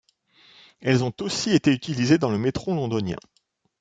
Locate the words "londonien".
2.73-3.19